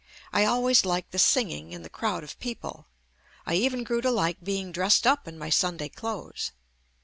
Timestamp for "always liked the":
0.45-1.19